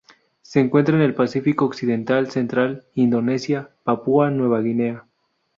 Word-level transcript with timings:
Se 0.41 0.59
encuentra 0.59 0.95
en 0.95 1.03
el 1.03 1.13
Pacífico 1.13 1.65
occidental 1.65 2.31
central: 2.31 2.85
Indonesia 2.95 3.69
y 3.69 3.83
Papúa 3.83 4.31
Nueva 4.31 4.59
Guinea. 4.59 5.05